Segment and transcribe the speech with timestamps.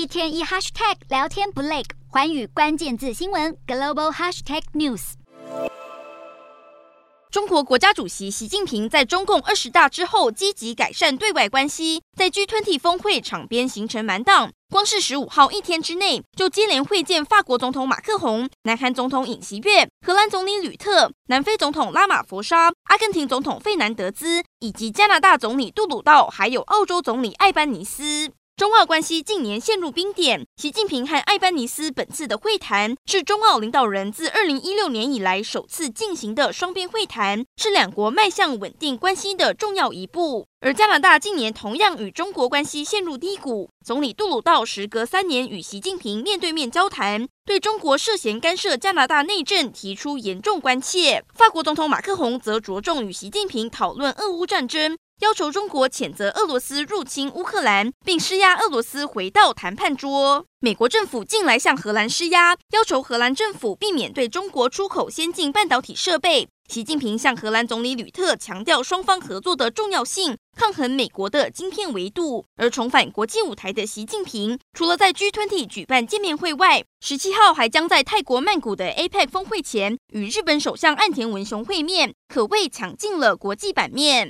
[0.00, 5.12] 一天一 hashtag 聊天不累，寰宇关键字新闻 global hashtag news。
[7.30, 14.50] 中国国家主席习近平在中共二十大之后积极改善对外关系，在 G20 峰会场边行程满档。
[14.70, 28.32] 光是十五号一天之内，就接连会见法国总统马克宏、南韩总统尹锡悦、荷兰总理吕特、南非总统拉马福沙、阿根廷总统费南德兹，以及加拿大总理杜鲁道，还有澳洲总理艾班尼斯。
[28.60, 30.46] 中澳关系近年陷入冰点。
[30.58, 40.46] 习近平和艾班尼斯本次的会谈是中澳领导人自二零一六年以来首次进行的双边会谈，是两国迈向稳定关系的重要一步。
[40.60, 51.24] 而加拿大近年同样与中国关系陷入低谷，总理杜鲁道时隔三年与习近平面对面交谈，对中国涉嫌干涉加拿大内政提出严重关切。
[51.34, 54.98] 法国总统马克宏则着重与习近平讨论俄乌战争。
[55.20, 60.46] 要求中国谴责俄罗斯入侵乌克兰，并施压俄罗斯回到谈判桌。
[60.60, 66.48] 美国政府近来向荷兰施压，要求荷兰政府避免对中国出口先进半导体设备。
[66.68, 72.46] 习近平向荷兰总理吕特强调双方合作的重要性，抗衡美国的晶片围堵。
[72.56, 84.28] 而重返国际舞台的习近平，除了在 G20 举办见面会外，十七号还将在泰国曼谷的 APEC 峰会前与日本首相岸田文雄会面，可谓抢尽了国际版面。